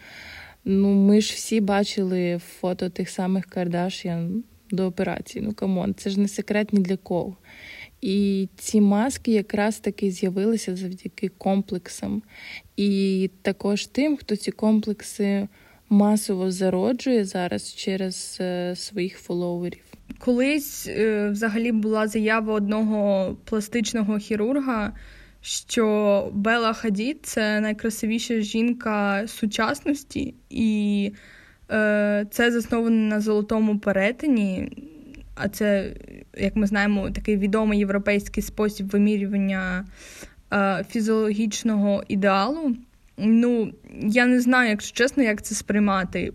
Ну, 0.66 0.94
ми 0.94 1.22
ж 1.22 1.34
всі 1.34 1.62
бачили 1.62 2.40
фото 2.60 2.90
тих 2.90 3.10
самих 3.10 3.46
Кардашян 3.46 4.44
до 4.72 4.86
операції. 4.86 5.46
Ну 5.46 5.54
come 5.54 5.77
on, 5.77 5.94
це 5.98 6.10
ж 6.10 6.20
не 6.20 6.28
секрет 6.28 6.74
ні 6.74 6.80
для 6.80 6.98
кого. 6.98 7.38
І 8.04 8.50
ці 8.56 8.82
маски 8.82 9.32
якраз 9.32 9.80
таки 9.80 10.12
з'явилися 10.12 10.76
завдяки 10.76 11.30
комплексам. 11.38 12.22
І 12.78 13.30
також 13.42 13.86
тим, 13.86 14.18
хто 14.18 14.36
ці 14.36 14.52
комплекси 14.52 15.48
масово 15.90 16.52
зароджує 16.52 17.26
зараз 17.26 17.74
через 17.76 18.38
е, 18.42 18.76
своїх 18.76 19.18
фоловерів. 19.18 19.84
Колись 20.20 20.88
е, 20.88 21.30
взагалі 21.30 21.72
була 21.72 22.08
заява 22.08 22.54
одного 22.54 23.36
пластичного 23.46 24.18
хірурга, 24.18 24.94
що 25.42 26.30
Бела 26.34 26.74
Хадід 26.74 27.20
це 27.24 27.60
найкрасивіша 27.60 28.40
жінка 28.40 29.24
сучасності, 29.28 30.34
і 30.50 31.12
е, 31.72 32.26
це 32.32 32.52
засновано 32.52 32.96
на 32.96 33.20
золотому 33.20 33.80
перетині. 33.80 34.72
А 35.36 35.50
це, 35.50 35.94
як 36.38 36.56
ми 36.56 36.68
знаємо, 36.68 37.12
такий 37.12 37.38
відомий 37.38 37.80
європейський 37.80 38.44
спосіб 38.44 38.88
вимірювання 38.88 39.86
е, 40.54 40.86
фізіологічного 40.90 42.04
ідеалу. 42.08 42.76
Ну, 43.18 43.74
я 44.02 44.26
не 44.26 44.42
знаю, 44.42 44.70
якщо 44.70 44.98
чесно, 44.98 45.24
як 45.24 45.42
це 45.42 45.56
сприймати. 45.56 46.34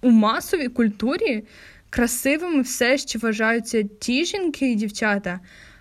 У 0.00 0.10
масовій 0.10 0.68
культурі 0.68 1.44
красивими 1.90 2.62
все 2.62 2.98
ще 2.98 3.18
вважаються 3.18 3.82
ті 3.82 4.24
жінки 4.24 4.72
і 4.72 4.74
дівчата, 4.74 5.40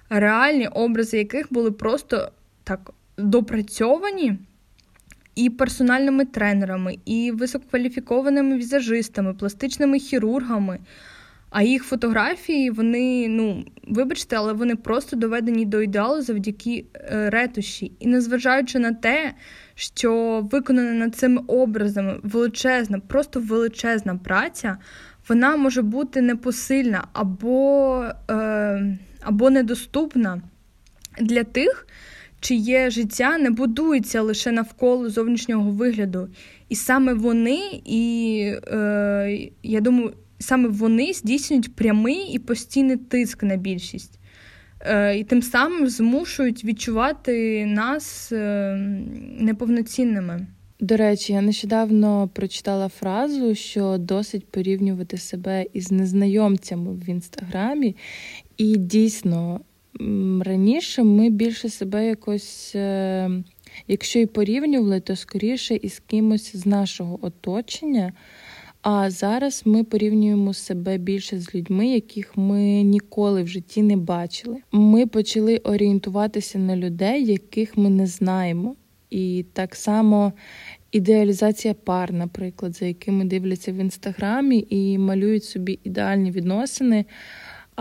реальні 0.09 0.67
образи 0.67 1.17
яких 1.17 1.53
були 1.53 1.71
просто 1.71 2.31
так 2.63 2.91
допрацьовані 3.17 4.37
і 5.35 5.49
персональними 5.49 6.25
тренерами, 6.25 6.97
і 7.05 7.31
висококваліфікованими 7.31 8.57
візажистами, 8.57 9.33
пластичними 9.33 9.99
хірургами. 9.99 10.79
А 11.51 11.63
їх 11.63 11.83
фотографії, 11.83 12.69
вони, 12.69 13.27
ну, 13.29 13.65
вибачте, 13.87 14.35
але 14.35 14.53
вони 14.53 14.75
просто 14.75 15.15
доведені 15.15 15.65
до 15.65 15.81
ідеалу 15.81 16.21
завдяки 16.21 16.85
е, 16.95 17.29
ретуші. 17.29 17.91
І 17.99 18.07
незважаючи 18.07 18.79
на 18.79 18.93
те, 18.93 19.33
що 19.75 20.41
виконана 20.51 20.93
над 20.93 21.15
цими 21.15 21.41
образами 21.47 22.19
величезна, 22.23 22.99
просто 22.99 23.39
величезна 23.39 24.15
праця, 24.15 24.77
вона 25.29 25.55
може 25.55 25.81
бути 25.81 26.21
непосильна 26.21 27.07
або, 27.13 28.05
е, 28.29 28.97
або 29.21 29.49
недоступна 29.49 30.41
для 31.21 31.43
тих, 31.43 31.87
чиє 32.39 32.89
життя 32.89 33.37
не 33.37 33.49
будується 33.49 34.21
лише 34.21 34.51
навколо 34.51 35.09
зовнішнього 35.09 35.71
вигляду. 35.71 36.29
І 36.69 36.75
саме 36.75 37.13
вони, 37.13 37.81
і 37.85 38.37
е, 38.67 39.49
я 39.63 39.81
думаю, 39.81 40.13
саме 40.41 40.67
вони 40.67 41.13
здійснюють 41.13 41.75
прямий 41.75 42.31
і 42.33 42.39
постійний 42.39 42.97
тиск 42.97 43.43
на 43.43 43.55
більшість. 43.55 44.19
Е, 44.79 45.17
І 45.17 45.23
тим 45.23 45.41
самим 45.41 45.87
змушують 45.87 46.65
відчувати 46.65 47.65
нас 47.65 48.31
е, 48.31 48.75
неповноцінними. 49.39 50.47
До 50.79 50.97
речі, 50.97 51.33
я 51.33 51.41
нещодавно 51.41 52.29
прочитала 52.33 52.89
фразу, 52.89 53.55
що 53.55 53.97
досить 53.97 54.47
порівнювати 54.47 55.17
себе 55.17 55.65
із 55.73 55.91
незнайомцями 55.91 56.93
в 56.93 57.09
інстаграмі, 57.09 57.95
і 58.57 58.77
дійсно 58.77 59.61
раніше 60.41 61.03
ми 61.03 61.29
більше 61.29 61.69
себе 61.69 62.07
якось, 62.07 62.71
е, 62.75 63.29
якщо 63.87 64.19
і 64.19 64.25
порівнювали, 64.25 64.99
то 64.99 65.15
скоріше 65.15 65.75
із 65.75 66.01
кимось 66.07 66.55
з 66.55 66.65
нашого 66.65 67.19
оточення. 67.21 68.13
А 68.81 69.09
зараз 69.09 69.61
ми 69.65 69.83
порівнюємо 69.83 70.53
себе 70.53 70.97
більше 70.97 71.39
з 71.39 71.55
людьми, 71.55 71.87
яких 71.87 72.37
ми 72.37 72.61
ніколи 72.83 73.43
в 73.43 73.47
житті 73.47 73.81
не 73.81 73.97
бачили. 73.97 74.57
Ми 74.71 75.07
почали 75.07 75.57
орієнтуватися 75.57 76.59
на 76.59 76.75
людей, 76.75 77.25
яких 77.25 77.77
ми 77.77 77.89
не 77.89 78.07
знаємо. 78.07 78.75
І 79.09 79.45
так 79.53 79.75
само 79.75 80.33
ідеалізація 80.91 81.73
пар, 81.73 82.13
наприклад, 82.13 82.75
за 82.75 82.85
якими 82.85 83.25
дивляться 83.25 83.71
в 83.71 83.75
інстаграмі 83.75 84.65
і 84.69 84.97
малюють 84.97 85.43
собі 85.43 85.79
ідеальні 85.83 86.31
відносини. 86.31 87.05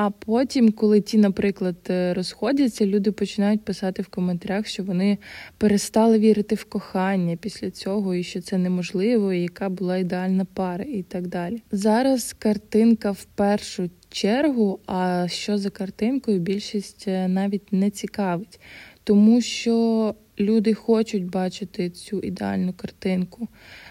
А 0.03 0.11
потім, 0.11 0.73
коли 0.73 1.01
ті, 1.01 1.19
наприклад, 1.19 1.77
е, 1.91 2.15
розходяться, 2.15 2.87
люди 2.87 3.13
починають 3.13 3.65
писати 3.65 4.03
в 4.03 4.09
коментарях, 4.09 4.67
що 4.67 4.83
вони 4.83 5.19
перестали 5.59 6.19
вірити 6.19 6.55
в 6.55 6.65
кохання 6.65 7.37
після 7.37 7.71
цього, 7.71 8.15
і 8.15 8.23
що 8.23 8.41
це 8.41 8.59
неможливо, 8.59 9.33
і 9.33 9.43
яка 9.43 9.69
була 9.69 9.97
ідеальна 9.97 10.45
пара, 10.45 10.85
і 10.85 11.03
так 11.03 11.27
далі. 11.27 11.63
Зараз 11.73 12.33
картинка 12.39 13.11
в 13.11 13.25
першу 13.25 13.91
чергу, 14.11 14.81
а 14.87 15.27
що 15.29 15.59
за 15.59 15.71
картинкою 15.71 16.39
більшість 16.39 17.05
е, 17.09 17.29
навіть 17.29 17.73
не 17.73 17.91
цікавить, 17.91 18.61
тому 19.05 19.41
що 19.41 20.15
люди 20.41 20.75
хочуть 20.75 21.25
бачити 21.25 21.91
цю 21.91 22.21
ідеальну 22.21 22.73
картинку. 22.73 23.49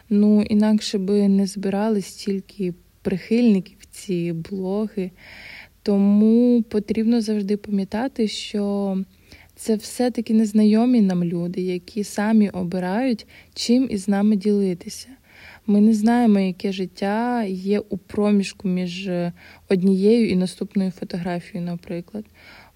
Ну 0.10 0.42
інакше 0.42 0.98
би 0.98 1.28
не 1.28 1.48
збирали 1.48 2.02
стільки 2.02 2.74
прихильників 3.02 3.78
ці 3.92 4.34
блоги. 4.34 5.12
Тому 5.90 6.64
потрібно 6.64 7.22
завжди 7.22 7.58
пам'ятати, 7.58 8.28
що 8.28 8.98
це 9.56 9.76
все-таки 9.76 10.34
незнайомі 10.34 11.02
нам 11.02 11.24
люди, 11.24 11.62
які 11.62 12.04
самі 12.04 12.50
обирають, 12.50 13.28
чим 13.54 13.88
із 13.92 14.08
нами 14.08 14.36
ділитися. 14.36 15.08
Ми 15.68 15.82
не 15.82 15.94
знаємо, 15.94 16.40
яке 16.40 16.72
життя 16.72 17.44
є 17.44 17.80
у 17.80 17.98
проміжку 17.98 18.68
між 18.68 19.10
однією 19.70 20.30
і 20.30 20.36
наступною 20.36 20.92
фотографією, 20.92 21.70
наприклад. 21.70 22.26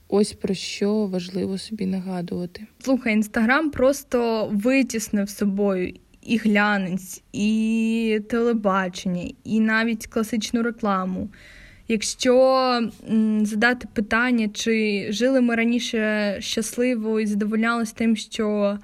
Ось 0.07 0.33
про 0.33 0.53
що 0.53 1.05
важливо 1.05 1.57
собі 1.57 1.85
нагадувати. 1.85 2.65
Слухай, 2.79 3.13
інстаграм 3.13 3.71
просто 3.71 4.49
витіснив 4.53 5.29
собою 5.29 5.93
і 6.21 6.37
глянець, 6.37 7.23
і 7.33 8.21
телебачення, 8.29 9.31
і 9.43 9.59
навіть 9.59 10.07
класичну 10.07 10.63
рекламу. 10.63 11.29
Якщо 11.87 12.89
задати 13.41 13.87
питання, 13.93 14.49
чи 14.53 15.05
жили 15.09 15.41
ми 15.41 15.55
раніше 15.55 16.35
щасливо 16.39 17.19
і 17.19 17.25
задовольнялися 17.25 17.93
тим, 17.95 18.15
що 18.15 18.77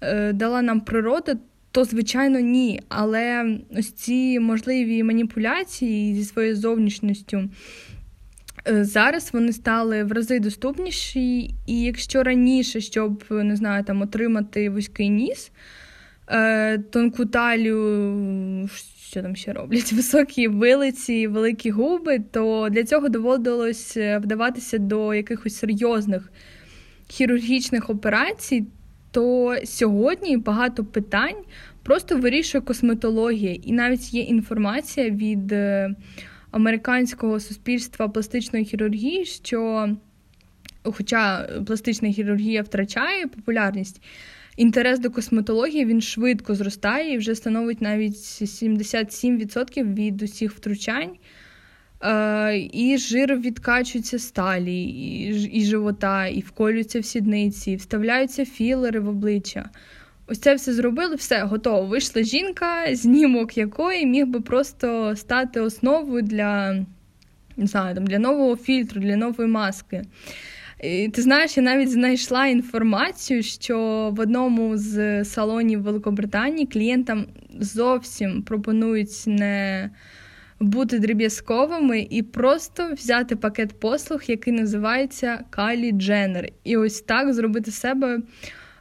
е, 0.00 0.32
дала 0.32 0.62
нам 0.62 0.80
природа, 0.80 1.36
то 1.70 1.84
звичайно 1.84 2.40
ні. 2.40 2.80
Але 2.88 3.56
ось 3.78 3.92
ці 3.92 4.40
можливі 4.40 5.02
маніпуляції 5.02 6.14
зі 6.14 6.24
своєю 6.24 6.56
зовнішністю. 6.56 7.48
Е, 8.68 8.84
зараз 8.84 9.30
вони 9.32 9.52
стали 9.52 10.04
в 10.04 10.12
рази 10.12 10.40
доступніші, 10.40 11.40
і 11.66 11.82
якщо 11.82 12.22
раніше, 12.22 12.80
щоб 12.80 13.24
не 13.30 13.56
знаю, 13.56 13.84
там 13.84 14.02
отримати 14.02 14.70
вузький 14.70 15.08
ніс, 15.08 15.50
е, 16.28 16.78
тонку 16.78 17.26
талію, 17.26 18.68
що 19.10 19.22
там 19.22 19.36
ще 19.36 19.52
роблять, 19.52 19.92
високі 19.96 20.48
вилиці, 20.48 21.26
великі 21.26 21.70
губи, 21.70 22.18
то 22.30 22.68
для 22.70 22.84
цього 22.84 23.08
доводилось 23.08 23.96
е, 23.96 24.18
вдаватися 24.18 24.78
до 24.78 25.14
якихось 25.14 25.56
серйозних 25.56 26.32
хірургічних 27.08 27.90
операцій. 27.90 28.64
То 29.10 29.56
сьогодні 29.64 30.36
багато 30.36 30.84
питань. 30.84 31.36
Просто 31.82 32.16
вирішує 32.16 32.62
косметологія, 32.62 33.54
і 33.54 33.72
навіть 33.72 34.14
є 34.14 34.22
інформація 34.22 35.10
від 35.10 35.54
американського 36.50 37.40
суспільства 37.40 38.08
пластичної 38.08 38.64
хірургії, 38.64 39.24
що, 39.24 39.88
хоча 40.82 41.48
пластична 41.66 42.12
хірургія 42.12 42.62
втрачає 42.62 43.26
популярність, 43.26 44.02
інтерес 44.58 44.98
до 44.98 45.10
косметології 45.10 45.84
він 45.84 46.00
швидко 46.00 46.54
зростає 46.54 47.14
і 47.14 47.18
вже 47.18 47.34
становить 47.34 47.82
навіть 47.82 48.14
77% 48.14 49.94
від 49.94 50.22
усіх 50.22 50.52
втручань. 50.52 51.10
Е, 52.02 52.58
і 52.72 52.98
жир 52.98 53.36
відкачується 53.36 54.18
сталі, 54.18 54.82
і, 54.82 55.28
і 55.58 55.64
живота, 55.64 56.26
і 56.26 56.40
вколюються 56.40 57.00
в 57.00 57.04
сідниці, 57.04 57.70
і 57.70 57.76
вставляються 57.76 58.44
філери 58.44 59.00
в 59.00 59.08
обличчя. 59.08 59.70
Ось 60.26 60.38
це 60.38 60.54
все 60.54 60.72
зробили, 60.72 61.14
все 61.14 61.42
готово. 61.42 61.86
Вийшла 61.86 62.22
жінка, 62.22 62.94
знімок 62.94 63.56
якої 63.56 64.06
міг 64.06 64.26
би 64.26 64.40
просто 64.40 65.16
стати 65.16 65.60
основою 65.60 66.22
для 66.22 66.84
не 67.56 67.66
знаю, 67.66 67.94
там, 67.94 68.06
для 68.06 68.18
нового 68.18 68.56
фільтру, 68.56 69.00
для 69.00 69.16
нової 69.16 69.50
маски. 69.50 70.02
І, 70.82 71.08
Ти 71.08 71.22
знаєш, 71.22 71.56
я 71.56 71.62
навіть 71.62 71.90
знайшла 71.90 72.46
інформацію, 72.46 73.42
що 73.42 73.78
в 74.16 74.20
одному 74.20 74.76
з 74.76 75.24
салонів 75.24 75.82
Великобританії 75.82 76.66
клієнтам 76.66 77.26
зовсім 77.60 78.42
пропонують 78.42 79.24
не 79.26 79.90
бути 80.60 80.98
дріб'язковими 80.98 82.06
і 82.10 82.22
просто 82.22 82.92
взяти 82.92 83.36
пакет 83.36 83.80
послуг, 83.80 84.22
який 84.26 84.52
називається 84.52 85.44
Калі 85.50 85.92
Дженнер. 85.92 86.48
І 86.64 86.76
ось 86.76 87.00
так 87.00 87.32
зробити 87.32 87.70
себе 87.70 88.20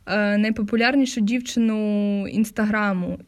Е, 0.08 0.38
найпопулярнішу 0.38 1.22
дівчину 1.22 2.28
інстаграму. 2.28 3.20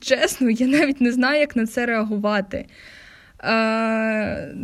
Чесно, 0.00 0.50
я 0.50 0.66
навіть 0.66 1.00
не 1.00 1.12
знаю, 1.12 1.40
як 1.40 1.56
на 1.56 1.66
це 1.66 1.86
реагувати. 1.86 2.66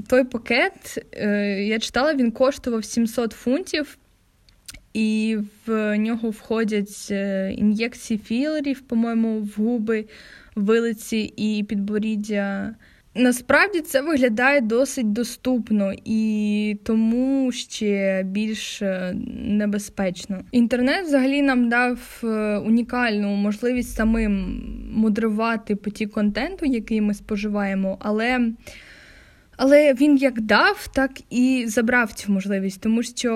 Той 0.08 0.24
пакет 0.24 0.98
е, 1.12 1.64
я 1.64 1.78
читала, 1.78 2.14
він 2.14 2.30
коштував 2.30 2.84
700 2.84 3.32
фунтів, 3.32 3.98
і 4.94 5.38
в 5.66 5.98
нього 5.98 6.30
входять 6.30 7.08
е, 7.10 7.52
ін'єкції 7.52 8.18
філерів, 8.18 8.80
по-моєму, 8.80 9.40
в 9.40 9.54
губи, 9.56 10.04
вилиці 10.54 11.32
і 11.36 11.64
підборіддя. 11.68 12.74
Насправді 13.14 13.80
це 13.80 14.00
виглядає 14.00 14.60
досить 14.60 15.12
доступно 15.12 15.92
і 16.04 16.76
тому 16.84 17.52
ще 17.52 18.22
більш 18.22 18.82
е, 18.82 19.14
небезпечно. 19.44 20.40
Інтернет 20.52 21.06
взагалі 21.06 21.42
нам 21.42 21.68
дав 21.68 22.20
унікальну 22.66 23.28
можливість 23.28 23.94
самим 23.94 24.62
мудрувати 24.92 25.76
потік 25.76 26.10
контенту, 26.10 26.66
який 26.66 27.00
ми 27.00 27.14
споживаємо, 27.14 27.98
але 28.00 28.52
але 29.56 29.94
він 29.94 30.16
як 30.16 30.40
дав, 30.40 30.88
так 30.94 31.10
і 31.30 31.64
забрав 31.66 32.12
цю 32.12 32.32
можливість, 32.32 32.80
тому 32.80 33.02
що 33.02 33.32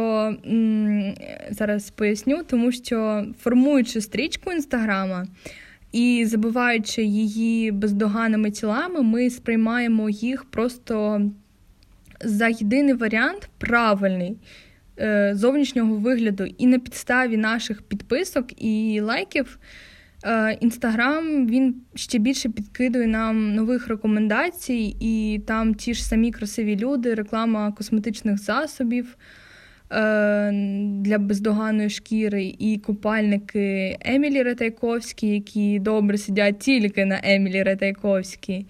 зараз 1.50 1.90
поясню, 1.90 2.42
тому 2.46 2.72
що 2.72 3.26
формуючи 3.40 4.00
стрічку 4.00 4.52
інстаграма. 4.52 5.26
І 5.92 6.24
забуваючи 6.26 7.02
її 7.02 7.70
бездоганними 7.70 8.50
тілами, 8.50 9.02
ми 9.02 9.30
сприймаємо 9.30 10.10
їх 10.10 10.44
просто 10.44 11.22
за 12.24 12.48
єдиний 12.48 12.94
варіант 12.94 13.48
правильний 13.58 14.36
е, 14.98 15.32
зовнішнього 15.34 15.94
вигляду. 15.94 16.44
І 16.58 16.66
на 16.66 16.78
підставі 16.78 17.36
наших 17.36 17.82
підписок 17.82 18.62
і 18.62 19.00
лайків. 19.00 19.58
Інстаграм 20.60 21.46
він 21.46 21.74
ще 21.94 22.18
більше 22.18 22.48
підкидує 22.48 23.06
нам 23.06 23.54
нових 23.54 23.88
рекомендацій, 23.88 24.96
і 25.00 25.40
там 25.46 25.74
ті 25.74 25.94
ж 25.94 26.04
самі 26.04 26.30
красиві 26.30 26.76
люди, 26.76 27.14
реклама 27.14 27.72
косметичних 27.72 28.38
засобів. 28.38 29.16
Е, 29.92 30.50
для 31.00 31.18
бездоганної 31.18 31.90
шкіри 31.90 32.54
і 32.58 32.78
купальники 32.78 33.96
Емілі 34.00 34.42
Ретайковські, 34.42 35.28
які 35.28 35.78
добре 35.78 36.18
сидять 36.18 36.58
тільки 36.58 37.04
на 37.04 37.20
Емілі 37.22 37.62
Ретайковській. 37.62 38.66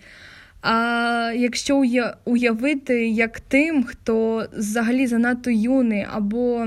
А 0.63 1.33
якщо 1.37 1.83
уявити, 2.25 3.09
як 3.09 3.41
тим, 3.41 3.85
хто 3.85 4.47
взагалі 4.57 5.07
занадто 5.07 5.51
юний 5.51 6.07
або 6.13 6.67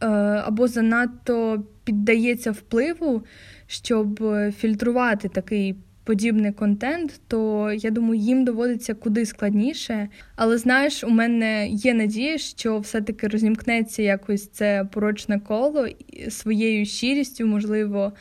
е, 0.00 0.06
або 0.46 0.68
занадто 0.68 1.64
піддається 1.84 2.50
впливу, 2.50 3.22
щоб 3.66 4.24
фільтрувати 4.52 5.28
такий 5.28 5.76
подібний 6.04 6.52
контент, 6.52 7.20
то 7.28 7.72
я 7.72 7.90
думаю, 7.90 8.20
їм 8.20 8.44
доводиться 8.44 8.94
куди 8.94 9.26
складніше. 9.26 10.08
Але 10.36 10.58
знаєш, 10.58 11.04
у 11.04 11.10
мене 11.10 11.68
є 11.68 11.94
надія, 11.94 12.38
що 12.38 12.78
все-таки 12.78 13.28
розімкнеться 13.28 14.02
якось 14.02 14.48
це 14.48 14.88
порочне 14.92 15.40
коло 15.40 15.88
своєю 16.28 16.86
щирістю, 16.86 17.46
можливо, 17.46 18.12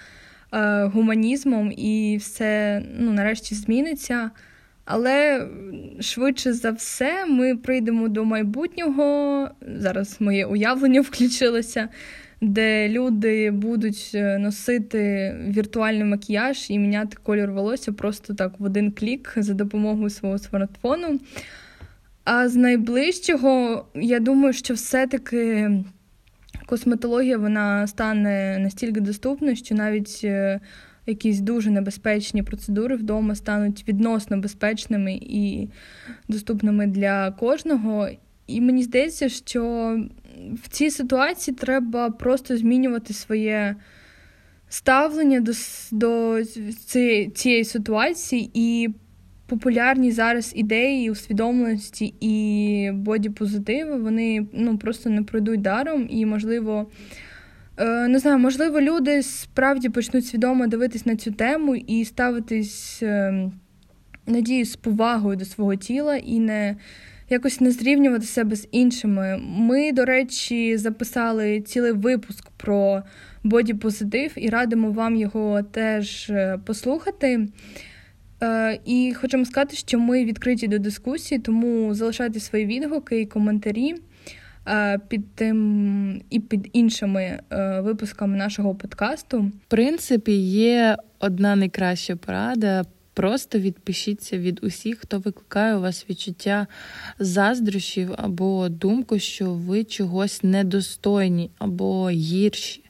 е, 0.54 0.84
гуманізмом, 0.84 1.72
і 1.72 2.18
все 2.22 2.82
ну, 3.00 3.14
нарешті 3.14 3.56
зміниться. 3.56 4.32
Але 4.86 5.48
швидше 6.00 6.54
за 6.54 6.72
все 6.72 7.26
ми 7.26 7.56
прийдемо 7.56 8.08
до 8.08 8.26
майбутнього. 8.26 9.50
Зараз 9.78 10.22
моє 10.22 10.46
уявлення 10.46 11.02
включилося, 11.02 11.90
де 12.44 12.90
люди 12.90 13.52
будуть 13.52 14.12
е, 14.16 14.38
носити 14.38 15.36
віртуальний 15.48 16.04
макіяж 16.04 16.70
і 16.70 16.80
міняти 16.80 17.18
кольор 17.24 17.52
волосся 17.52 17.92
просто 17.92 18.34
так 18.34 18.60
в 18.60 18.64
один 18.64 18.92
клік 18.92 19.34
за 19.38 19.54
допомогою 19.54 20.10
свого 20.10 20.38
смартфону. 20.38 21.20
А 22.24 22.50
з 22.50 22.56
найближчого, 22.56 23.86
я 23.96 24.20
думаю, 24.20 24.54
що 24.54 24.74
все-таки 24.74 25.72
косметологія 26.66 27.38
вона 27.38 27.88
стане 27.88 28.60
настільки 28.60 29.02
доступною, 29.02 29.56
що 29.56 29.76
навіть 29.76 30.22
е, 30.24 30.60
якісь 31.06 31.40
дуже 31.40 31.72
небезпечні 31.72 32.44
процедури 32.44 32.96
вдома 32.96 33.36
стануть 33.36 33.88
відносно 33.88 34.38
безпечними 34.38 35.14
і 35.22 35.70
доступними 36.28 36.88
для 36.88 37.32
кожного. 37.32 38.10
І 38.48 38.62
мені 38.62 38.84
здається, 38.84 39.30
що 39.30 39.98
в 40.64 40.68
цій 40.68 40.92
ситуації 40.92 41.56
треба 41.56 42.10
просто 42.10 42.58
змінювати 42.58 43.14
своє 43.14 43.76
ставлення 44.70 45.40
до 45.40 45.52
до 45.92 46.44
цієї, 46.86 47.30
цієї 47.30 47.64
ситуації 47.64 48.52
і 48.54 48.90
популярні 49.48 50.12
зараз 50.12 50.52
ідеї, 50.56 51.12
усвідомленості 51.12 52.14
і 52.20 52.92
бодіпозитиви, 52.94 53.98
вони 53.98 54.48
ну, 54.54 54.78
просто 54.78 55.10
не 55.10 55.24
пройдуть 55.24 55.62
даром 55.62 56.08
і, 56.10 56.26
можливо. 56.26 56.88
Е, 57.78 58.08
не 58.08 58.20
знаю, 58.20 58.40
можливо, 58.40 58.82
люди 58.82 59.24
справді 59.24 59.90
почнуть 59.90 60.26
свідомо 60.26 60.68
дивитись 60.68 61.06
на 61.06 61.16
цю 61.16 61.32
тему 61.32 61.76
і 61.76 62.06
ставитись, 62.06 63.04
е, 63.04 63.52
надію, 64.28 64.66
з 64.66 64.76
повагою 64.76 65.38
до 65.38 65.46
свого 65.46 65.76
тіла 65.76 66.16
і 66.16 66.40
не 66.40 66.76
якось 67.34 67.62
не 67.62 67.72
зрівнювати 67.72 68.26
себе 68.26 68.56
з 68.56 68.68
іншими. 68.72 69.40
Ми, 69.42 69.92
до 69.92 70.06
речі, 70.06 70.78
записали 70.78 71.62
цілий 71.62 71.92
випуск 71.92 72.50
про 72.58 73.04
бодіпозитив 73.44 74.32
і 74.36 74.50
радимо 74.50 74.92
вам 74.92 75.16
його 75.16 75.64
теж 75.64 76.30
е, 76.30 76.60
послухати. 76.66 77.48
І 78.86 79.14
хочемо 79.22 79.46
сказати, 79.46 79.76
що 79.76 80.00
ми 80.00 80.26
відкриті 80.26 80.68
до 80.68 80.80
дискусії, 80.80 81.40
тому 81.40 81.94
залишайте 81.94 82.40
свої 82.40 82.66
відгуки 82.66 83.22
і 83.22 83.26
коментарі. 83.26 83.96
Е, 84.68 85.00
під 85.08 85.36
тим 85.36 86.22
і 86.30 86.40
під 86.40 86.70
іншими 86.74 87.40
е, 87.52 87.80
випусками 87.80 88.38
нашого 88.38 88.76
подкасту. 88.76 89.42
В 89.42 89.52
принципі, 89.68 90.32
є 90.52 90.98
одна 91.20 91.56
найкраща 91.56 92.16
порада. 92.16 92.84
Просто 93.14 93.60
відпишіться 93.60 94.38
від 94.38 94.64
усіх, 94.64 95.00
хто 95.00 95.20
викликає 95.20 95.76
у 95.76 95.82
вас 95.82 96.06
відчуття 96.10 96.68
заздрощів 97.20 98.14
або 98.18 98.70
думку, 98.70 99.20
що 99.20 99.54
ви 99.54 99.84
чогось 99.84 100.44
недостойні 100.44 101.52
або 101.58 102.10
гірші. 102.10 102.84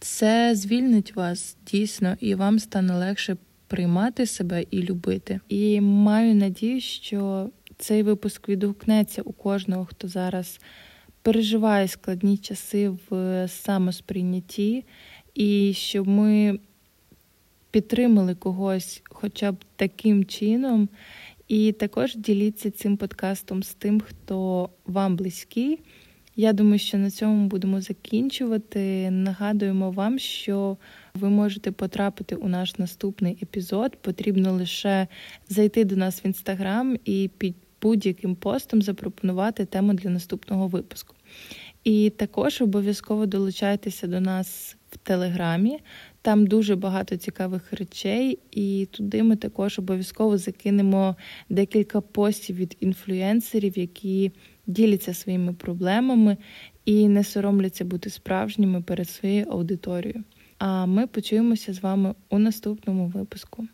Це 0.00 0.54
звільнить 0.54 1.16
вас 1.16 1.56
дійсно, 1.66 2.16
і 2.20 2.34
вам 2.34 2.58
стане 2.58 2.94
легше 2.94 3.36
приймати 3.66 4.26
себе 4.26 4.64
і 4.70 4.82
любити. 4.82 5.40
І 5.48 5.80
маю 5.80 6.34
надію, 6.34 6.80
що 6.80 7.50
цей 7.78 8.02
випуск 8.02 8.48
відгукнеться 8.48 9.22
у 9.22 9.32
кожного, 9.32 9.84
хто 9.84 10.08
зараз 10.08 10.60
переживає 11.22 11.88
складні 11.88 12.38
часи 12.38 12.88
в 12.88 13.48
самосприйнятті, 13.48 14.84
і 15.34 15.72
щоб 15.74 16.08
ми 16.08 16.58
підтримали 17.72 18.34
когось 18.34 19.02
хоча 19.04 19.52
б 19.52 19.56
таким 19.76 20.24
чином. 20.24 20.88
І 21.48 21.72
також 21.72 22.16
діліться 22.16 22.70
цим 22.70 22.96
подкастом 22.96 23.62
з 23.62 23.74
тим, 23.74 24.00
хто 24.00 24.68
вам 24.86 25.16
близький. 25.16 25.78
Я 26.36 26.52
думаю, 26.52 26.78
що 26.78 26.98
на 26.98 27.10
цьому 27.10 27.46
будемо 27.46 27.80
закінчувати. 27.80 29.10
Нагадуємо 29.10 29.90
вам, 29.90 30.18
що 30.18 30.76
ви 31.14 31.28
можете 31.28 31.72
потрапити 31.72 32.34
у 32.34 32.48
наш 32.48 32.78
наступний 32.78 33.38
епізод. 33.42 33.96
Потрібно 33.96 34.52
лише 34.52 35.06
зайти 35.48 35.84
до 35.84 35.96
нас 35.96 36.24
в 36.24 36.26
інстаграм 36.26 36.96
і 37.04 37.30
під 37.38 37.54
будь-яким 37.82 38.34
постом 38.34 38.82
запропонувати 38.82 39.64
тему 39.64 39.94
для 39.94 40.10
наступного 40.10 40.68
випуску. 40.68 41.14
І 41.84 42.10
також 42.10 42.62
обов'язково 42.62 43.26
долучайтеся 43.26 44.06
до 44.06 44.20
нас 44.20 44.76
в 44.90 44.96
Телеграмі. 44.96 45.78
Там 46.22 46.46
дуже 46.46 46.76
багато 46.76 47.16
цікавих 47.16 47.72
речей, 47.72 48.38
і 48.50 48.88
туди 48.90 49.22
ми 49.22 49.36
також 49.36 49.78
обов'язково 49.78 50.38
закинемо 50.38 51.16
декілька 51.48 52.00
постів 52.00 52.56
від 52.56 52.76
інфлюенсерів, 52.80 53.78
які 53.78 54.32
діляться 54.66 55.14
своїми 55.14 55.52
проблемами 55.52 56.36
і 56.84 57.08
не 57.08 57.24
соромляться 57.24 57.84
бути 57.84 58.10
справжніми 58.10 58.82
перед 58.82 59.08
своєю 59.08 59.46
аудиторією. 59.50 60.24
А 60.58 60.86
ми 60.86 61.06
почуємося 61.06 61.72
з 61.72 61.82
вами 61.82 62.14
у 62.30 62.38
наступному 62.38 63.06
випуску. 63.06 63.66